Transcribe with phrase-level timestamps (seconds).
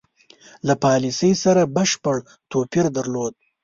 [0.67, 2.17] له پالیسی سره بشپړ
[2.51, 3.33] توپیر درلود.